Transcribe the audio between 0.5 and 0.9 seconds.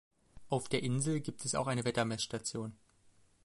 der